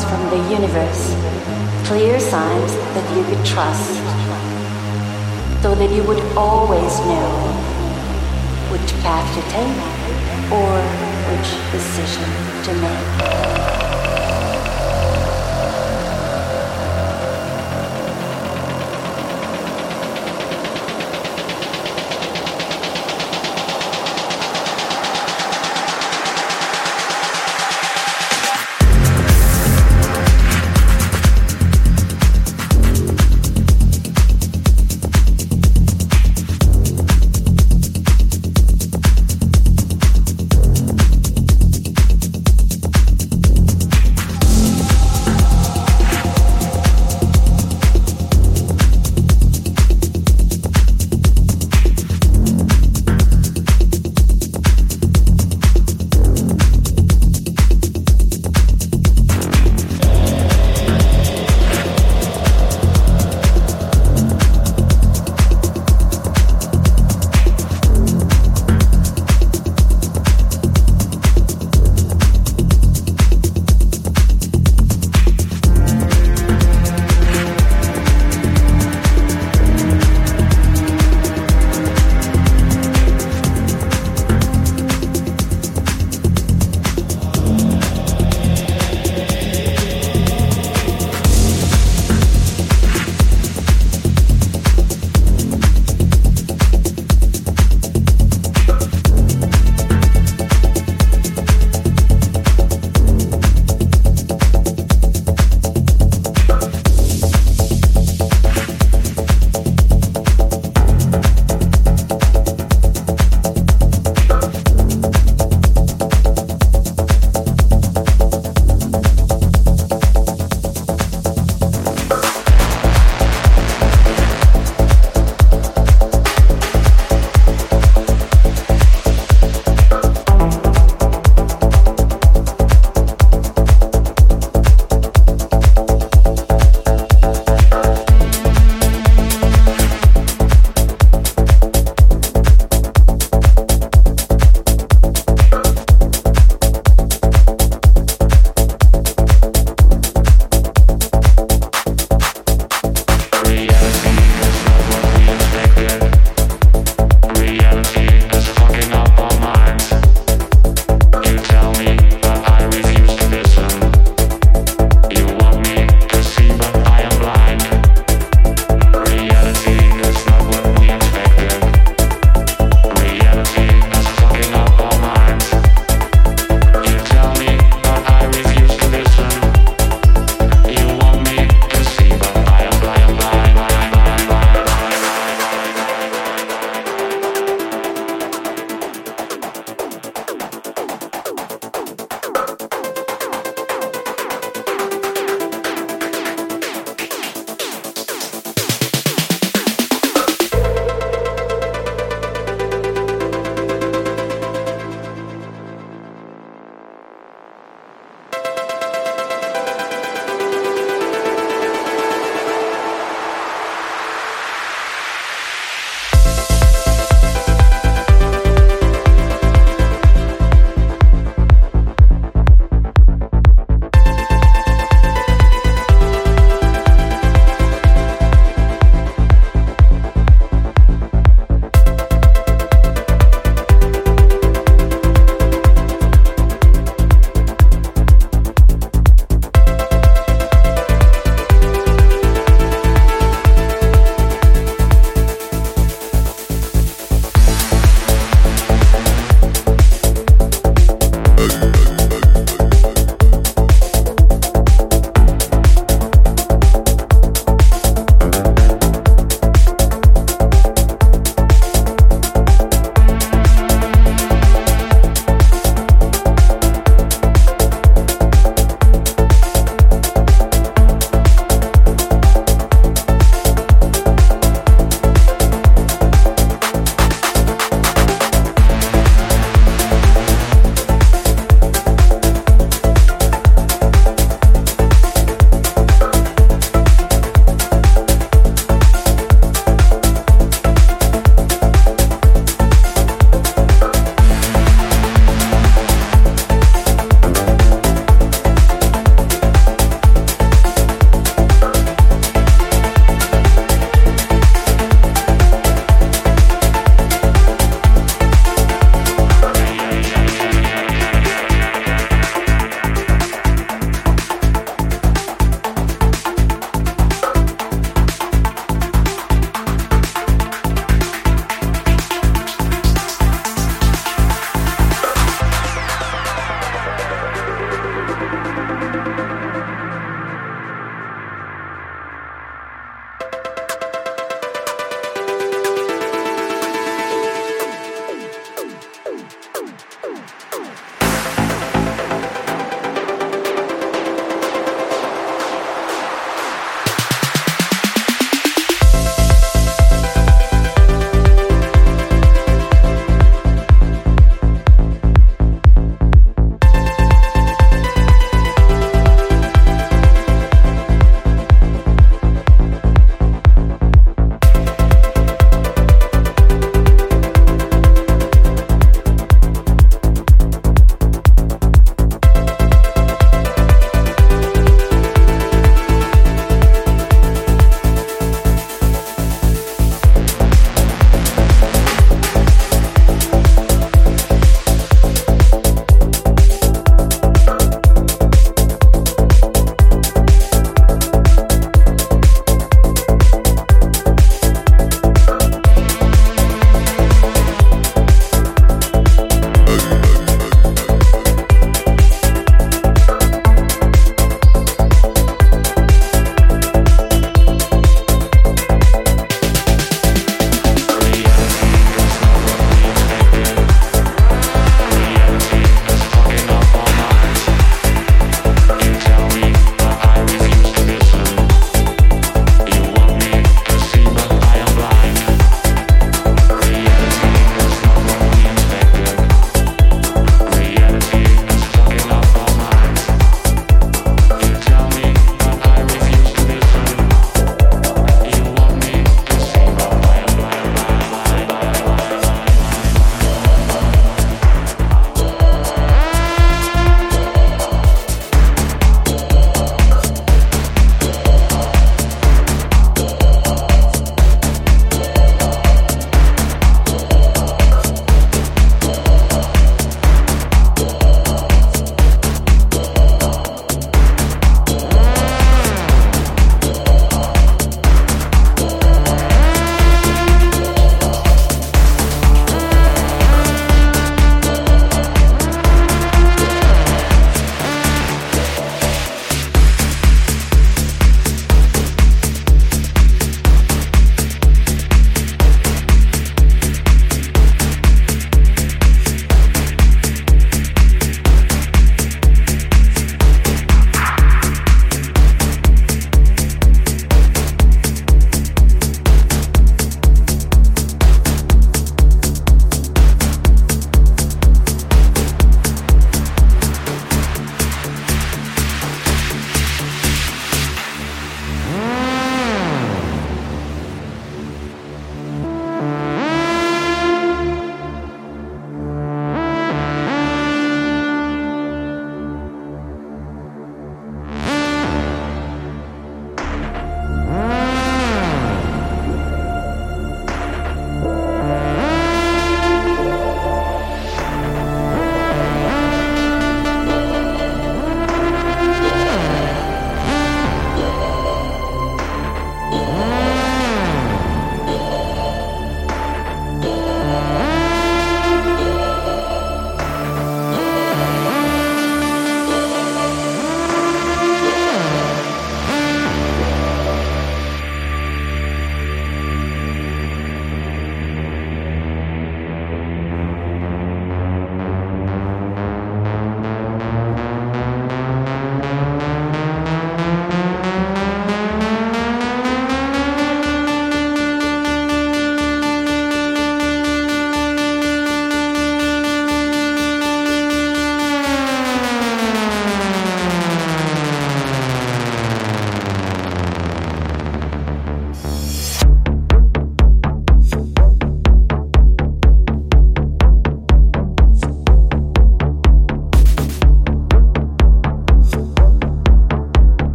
signs 0.00 0.10
from 0.10 0.30
the 0.30 0.50
universe, 0.50 1.14
clear 1.86 2.18
signs 2.20 2.74
that 2.94 3.16
you 3.16 3.24
could 3.24 3.44
trust, 3.44 3.94
so 5.62 5.74
that 5.74 5.90
you 5.90 6.02
would 6.04 6.20
always 6.36 6.98
know 7.00 7.30
which 8.70 8.92
path 9.02 9.26
to 9.34 9.42
take 9.50 10.52
or 10.52 10.80
which 11.30 11.72
decision 11.72 12.28
to 12.64 12.74
make. 12.80 13.89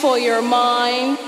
for 0.00 0.18
your 0.18 0.40
mind. 0.40 1.19